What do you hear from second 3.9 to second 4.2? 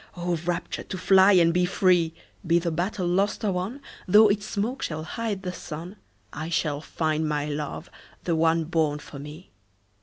5